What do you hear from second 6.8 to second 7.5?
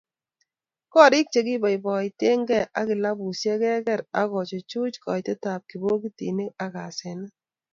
asenet